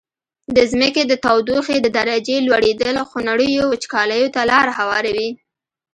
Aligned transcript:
د 0.55 0.57
ځمکي 0.71 1.03
د 1.07 1.13
تودوخي 1.25 1.77
د 1.81 1.87
درجي 1.97 2.37
لوړیدل 2.47 2.95
خونړیو 3.09 3.63
وچکالیو 3.71 4.33
ته 4.35 4.41
لاره 4.51 4.71
هواروي. 4.79 5.29